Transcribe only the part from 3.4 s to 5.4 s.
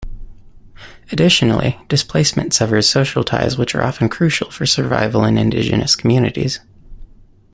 which are often crucial for survival in